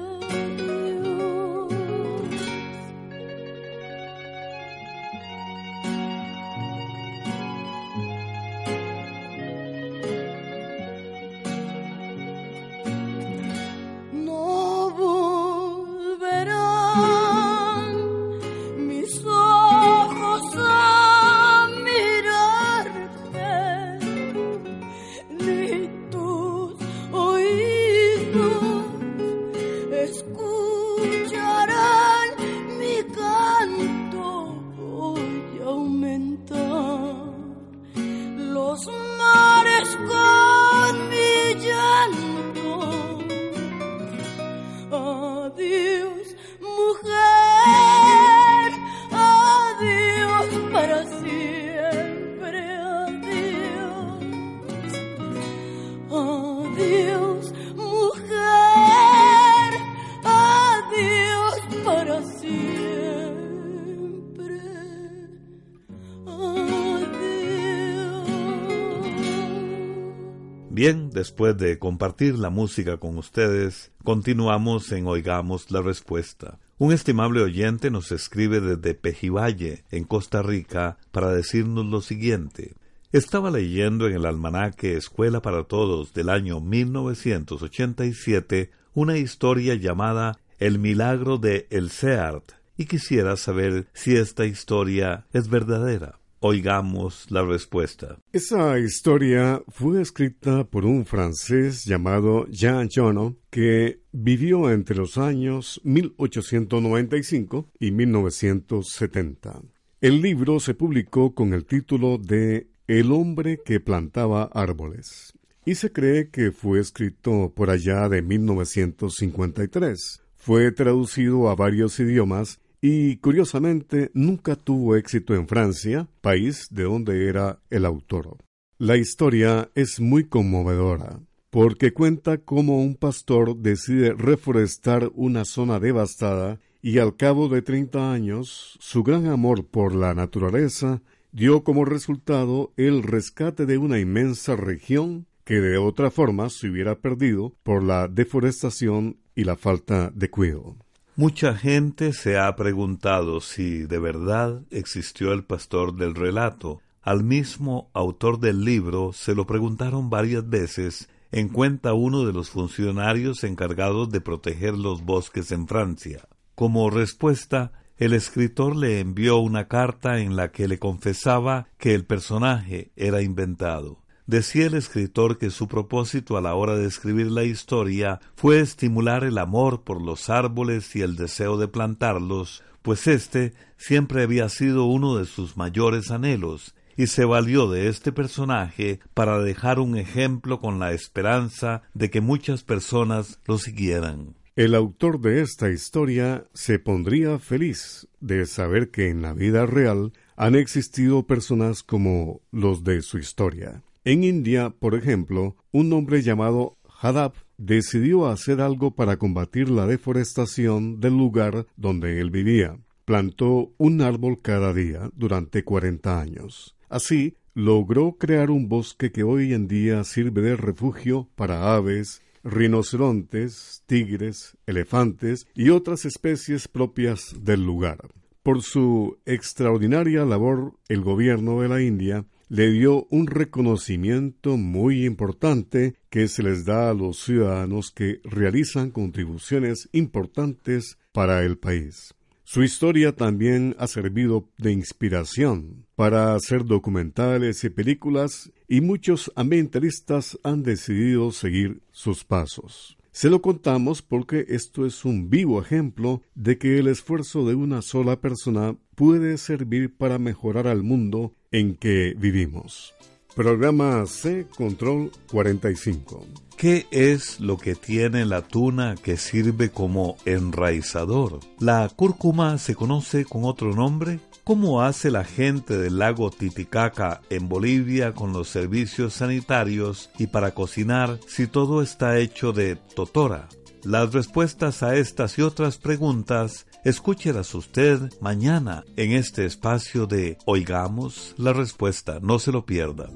Después 71.15 71.57
de 71.57 71.79
compartir 71.79 72.37
la 72.37 72.51
música 72.51 72.97
con 72.97 73.17
ustedes, 73.17 73.91
continuamos 74.03 74.91
en 74.91 75.07
Oigamos 75.07 75.71
la 75.71 75.81
Respuesta. 75.81 76.59
Un 76.77 76.91
estimable 76.91 77.41
oyente 77.41 77.89
nos 77.89 78.11
escribe 78.11 78.59
desde 78.59 78.93
Pejivalle, 78.93 79.85
en 79.91 80.03
Costa 80.03 80.43
Rica, 80.43 80.97
para 81.11 81.31
decirnos 81.31 81.85
lo 81.85 82.01
siguiente. 82.01 82.73
Estaba 83.13 83.49
leyendo 83.49 84.07
en 84.07 84.15
el 84.15 84.25
almanaque 84.25 84.97
Escuela 84.97 85.41
para 85.41 85.63
Todos 85.63 86.13
del 86.13 86.27
año 86.29 86.59
1987 86.59 88.71
una 88.93 89.17
historia 89.17 89.75
llamada 89.75 90.37
El 90.59 90.79
milagro 90.79 91.37
de 91.37 91.65
El 91.69 91.91
Seart 91.91 92.51
y 92.77 92.87
quisiera 92.87 93.37
saber 93.37 93.87
si 93.93 94.17
esta 94.17 94.45
historia 94.45 95.27
es 95.31 95.47
verdadera. 95.47 96.19
Oigamos 96.39 97.29
la 97.31 97.43
respuesta. 97.43 98.19
Esa 98.31 98.77
historia 98.79 99.61
fue 99.67 100.01
escrita 100.01 100.65
por 100.65 100.85
un 100.85 101.05
francés 101.05 101.83
llamado 101.85 102.45
Jean 102.47 102.89
Jono 102.93 103.37
que 103.49 104.01
vivió 104.11 104.71
entre 104.71 104.97
los 104.97 105.17
años 105.17 105.81
1895 105.83 107.69
y 107.79 107.91
1970. 107.91 109.61
El 110.01 110.21
libro 110.21 110.59
se 110.59 110.73
publicó 110.73 111.33
con 111.33 111.53
el 111.53 111.65
título 111.65 112.17
de 112.17 112.67
El 112.87 113.11
hombre 113.11 113.59
que 113.65 113.79
plantaba 113.79 114.49
árboles 114.53 115.33
y 115.65 115.75
se 115.75 115.91
cree 115.91 116.29
que 116.29 116.51
fue 116.51 116.79
escrito 116.79 117.51
por 117.55 117.71
allá 117.71 118.07
de 118.07 118.21
1953. 118.21 120.21
Fue 120.35 120.71
traducido 120.71 121.49
a 121.49 121.55
varios 121.55 121.99
idiomas 121.99 122.59
y 122.81 123.17
curiosamente 123.17 124.11
nunca 124.13 124.55
tuvo 124.55 124.95
éxito 124.95 125.35
en 125.35 125.47
Francia, 125.47 126.07
país 126.21 126.67
de 126.71 126.83
donde 126.83 127.27
era 127.27 127.59
el 127.69 127.85
autor. 127.85 128.37
La 128.77 128.97
historia 128.97 129.69
es 129.75 129.99
muy 129.99 130.25
conmovedora, 130.25 131.19
porque 131.49 131.93
cuenta 131.93 132.39
cómo 132.39 132.81
un 132.81 132.95
pastor 132.95 133.55
decide 133.55 134.13
reforestar 134.13 135.11
una 135.15 135.45
zona 135.45 135.79
devastada 135.79 136.59
y 136.81 136.99
al 136.99 137.15
cabo 137.15 137.47
de 137.47 137.61
30 137.61 138.11
años 138.11 138.77
su 138.79 139.01
gran 139.03 139.27
amor 139.27 139.65
por 139.65 139.95
la 139.95 140.13
naturaleza 140.13 141.01
dio 141.31 141.63
como 141.63 141.83
resultado 141.85 142.73
el 142.77 143.03
rescate 143.03 143.65
de 143.65 143.77
una 143.77 143.99
inmensa 143.99 144.55
región 144.55 145.25
que 145.45 145.61
de 145.61 145.77
otra 145.77 146.11
forma 146.11 146.49
se 146.49 146.69
hubiera 146.69 146.95
perdido 146.95 147.53
por 147.63 147.83
la 147.83 148.07
deforestación 148.07 149.17
y 149.35 149.43
la 149.45 149.55
falta 149.55 150.11
de 150.13 150.29
cuidado. 150.29 150.84
Mucha 151.17 151.55
gente 151.55 152.11
se 152.11 152.37
ha 152.37 152.53
preguntado 152.57 153.39
si 153.39 153.85
de 153.85 153.99
verdad 153.99 154.63
existió 154.69 155.31
el 155.31 155.45
pastor 155.45 155.95
del 155.95 156.13
relato. 156.13 156.81
Al 157.01 157.23
mismo 157.23 157.89
autor 157.93 158.41
del 158.41 158.65
libro 158.65 159.13
se 159.13 159.33
lo 159.33 159.47
preguntaron 159.47 160.09
varias 160.09 160.49
veces 160.49 161.07
en 161.31 161.47
cuenta 161.47 161.93
uno 161.93 162.25
de 162.25 162.33
los 162.33 162.49
funcionarios 162.49 163.45
encargados 163.45 164.09
de 164.09 164.19
proteger 164.19 164.73
los 164.77 165.05
bosques 165.05 165.53
en 165.53 165.69
Francia. 165.69 166.27
Como 166.53 166.89
respuesta, 166.89 167.71
el 167.95 168.11
escritor 168.11 168.75
le 168.75 168.99
envió 168.99 169.37
una 169.37 169.69
carta 169.69 170.19
en 170.19 170.35
la 170.35 170.51
que 170.51 170.67
le 170.67 170.79
confesaba 170.79 171.69
que 171.77 171.95
el 171.95 172.05
personaje 172.05 172.91
era 172.97 173.21
inventado. 173.21 174.04
Decía 174.27 174.65
el 174.65 174.73
escritor 174.73 175.37
que 175.37 175.51
su 175.51 175.67
propósito 175.67 176.35
a 176.35 176.41
la 176.41 176.55
hora 176.55 176.75
de 176.75 176.87
escribir 176.87 177.27
la 177.27 177.43
historia 177.43 178.19
fue 178.35 178.59
estimular 178.59 179.23
el 179.23 179.37
amor 179.37 179.83
por 179.83 180.01
los 180.01 180.31
árboles 180.31 180.95
y 180.95 181.01
el 181.01 181.15
deseo 181.15 181.57
de 181.57 181.67
plantarlos, 181.67 182.63
pues 182.81 183.05
éste 183.05 183.53
siempre 183.77 184.23
había 184.23 184.49
sido 184.49 184.85
uno 184.85 185.17
de 185.17 185.25
sus 185.25 185.57
mayores 185.57 186.09
anhelos, 186.09 186.73
y 186.97 187.07
se 187.07 187.25
valió 187.25 187.69
de 187.69 187.87
este 187.87 188.11
personaje 188.11 188.99
para 189.13 189.39
dejar 189.39 189.79
un 189.79 189.95
ejemplo 189.95 190.59
con 190.59 190.79
la 190.79 190.93
esperanza 190.93 191.83
de 191.93 192.09
que 192.09 192.21
muchas 192.21 192.63
personas 192.63 193.39
lo 193.45 193.59
siguieran. 193.59 194.35
El 194.55 194.73
autor 194.73 195.19
de 195.19 195.41
esta 195.41 195.69
historia 195.69 196.47
se 196.53 196.79
pondría 196.79 197.37
feliz 197.39 198.07
de 198.21 198.45
saber 198.45 198.89
que 198.89 199.09
en 199.09 199.21
la 199.21 199.33
vida 199.33 199.65
real 199.65 200.13
han 200.35 200.55
existido 200.55 201.27
personas 201.27 201.83
como 201.83 202.41
los 202.51 202.83
de 202.83 203.01
su 203.01 203.17
historia. 203.17 203.83
En 204.07 204.23
India, 204.23 204.69
por 204.69 204.93
ejemplo, 204.93 205.55
un 205.71 205.91
hombre 205.91 206.21
llamado 206.21 206.77
Hadab 207.01 207.33
decidió 207.57 208.27
hacer 208.27 208.61
algo 208.61 208.93
para 208.93 209.17
combatir 209.17 209.67
la 209.67 209.87
deforestación 209.87 210.99
del 210.99 211.17
lugar 211.17 211.65
donde 211.75 212.21
él 212.21 212.29
vivía. 212.29 212.77
Plantó 213.05 213.73
un 213.77 214.01
árbol 214.01 214.43
cada 214.43 214.75
día 214.75 215.09
durante 215.15 215.63
40 215.63 216.21
años. 216.21 216.75
Así, 216.87 217.33
logró 217.55 218.17
crear 218.19 218.51
un 218.51 218.69
bosque 218.69 219.11
que 219.11 219.23
hoy 219.23 219.53
en 219.53 219.67
día 219.67 220.03
sirve 220.03 220.43
de 220.43 220.55
refugio 220.55 221.27
para 221.33 221.73
aves, 221.73 222.21
rinocerontes, 222.43 223.81
tigres, 223.87 224.55
elefantes 224.67 225.47
y 225.55 225.69
otras 225.69 226.05
especies 226.05 226.67
propias 226.67 227.33
del 227.41 227.65
lugar. 227.65 228.09
Por 228.43 228.61
su 228.61 229.17
extraordinaria 229.25 230.25
labor, 230.25 230.73
el 230.89 231.01
gobierno 231.01 231.61
de 231.61 231.69
la 231.69 231.81
India 231.81 232.27
le 232.49 232.71
dio 232.71 233.07
un 233.09 233.27
reconocimiento 233.27 234.57
muy 234.57 235.05
importante 235.05 235.95
que 236.09 236.27
se 236.27 236.43
les 236.43 236.65
da 236.65 236.89
a 236.89 236.93
los 236.93 237.19
ciudadanos 237.19 237.91
que 237.91 238.21
realizan 238.23 238.91
contribuciones 238.91 239.89
importantes 239.91 240.97
para 241.11 241.43
el 241.43 241.57
país. 241.57 242.13
Su 242.43 242.61
historia 242.61 243.15
también 243.15 243.75
ha 243.79 243.87
servido 243.87 244.47
de 244.59 244.71
inspiración 244.71 245.87
para 245.95 246.35
hacer 246.35 246.63
documentales 246.65 247.63
y 247.63 247.69
películas 247.69 248.51
y 248.67 248.81
muchos 248.81 249.31
ambientalistas 249.35 250.37
han 250.43 250.61
decidido 250.61 251.31
seguir 251.31 251.81
sus 251.91 252.23
pasos. 252.23 252.97
Se 253.11 253.29
lo 253.29 253.41
contamos 253.41 254.01
porque 254.01 254.45
esto 254.49 254.85
es 254.85 255.05
un 255.05 255.29
vivo 255.29 255.61
ejemplo 255.61 256.21
de 256.35 256.57
que 256.57 256.77
el 256.77 256.87
esfuerzo 256.87 257.47
de 257.47 257.55
una 257.55 257.81
sola 257.81 258.19
persona 258.19 258.77
puede 258.93 259.37
servir 259.37 259.95
para 259.95 260.19
mejorar 260.19 260.67
al 260.67 260.83
mundo 260.83 261.33
en 261.55 261.75
que 261.75 262.13
vivimos. 262.17 262.93
Programa 263.33 264.05
C 264.07 264.45
Control 264.57 265.09
45. 265.31 266.25
¿Qué 266.57 266.85
es 266.91 267.39
lo 267.39 267.57
que 267.57 267.75
tiene 267.75 268.25
la 268.25 268.41
tuna 268.41 268.95
que 269.01 269.15
sirve 269.15 269.69
como 269.69 270.17
enraizador? 270.25 271.39
¿La 271.59 271.89
cúrcuma 271.95 272.57
se 272.57 272.75
conoce 272.75 273.23
con 273.23 273.45
otro 273.45 273.73
nombre? 273.73 274.19
¿Cómo 274.43 274.81
hace 274.81 275.11
la 275.11 275.23
gente 275.23 275.77
del 275.77 275.97
lago 275.99 276.29
Titicaca 276.29 277.21
en 277.29 277.47
Bolivia 277.47 278.13
con 278.13 278.33
los 278.33 278.49
servicios 278.49 279.13
sanitarios 279.13 280.09
y 280.19 280.27
para 280.27 280.51
cocinar 280.51 281.19
si 281.25 281.47
todo 281.47 281.81
está 281.81 282.19
hecho 282.19 282.51
de 282.51 282.75
totora? 282.75 283.47
Las 283.85 284.13
respuestas 284.13 284.81
a 284.81 284.95
estas 284.95 285.37
y 285.37 285.43
otras 285.43 285.77
preguntas 285.77 286.65
escúchelas 286.83 287.53
usted 287.53 287.99
mañana 288.19 288.83
en 288.95 289.11
este 289.11 289.45
espacio 289.45 290.07
de 290.07 290.39
Oigamos 290.45 291.35
la 291.37 291.53
Respuesta. 291.53 292.17
No 292.19 292.39
se 292.39 292.51
lo 292.51 292.65
pierda. 292.65 293.11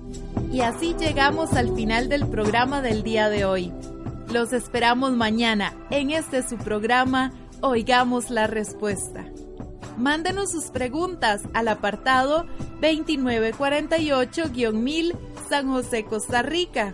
Y 0.53 0.62
así 0.62 0.93
llegamos 0.99 1.53
al 1.53 1.75
final 1.75 2.08
del 2.08 2.27
programa 2.27 2.84
del 2.84 3.01
día 3.01 3.29
de 3.29 3.45
hoy. 3.45 3.73
Los 4.32 4.53
esperamos 4.53 5.13
mañana 5.13 5.73
en 5.89 6.12
este 6.12 6.47
su 6.47 6.58
programa 6.58 7.34
Oigamos 7.62 8.29
la 8.29 8.45
Respuesta. 8.45 9.25
Mándenos 9.97 10.51
sus 10.51 10.65
preguntas 10.65 11.41
al 11.55 11.67
apartado 11.67 12.45
2948-1000 12.79 15.17
San 15.49 15.67
José, 15.67 16.05
Costa 16.05 16.43
Rica. 16.43 16.93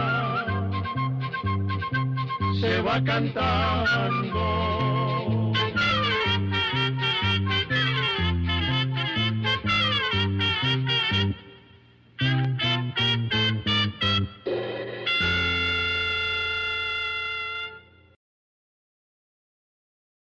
se 2.61 2.79
va 2.81 3.01
cantando 3.03 4.90